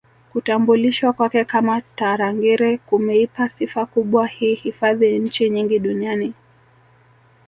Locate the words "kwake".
1.13-1.45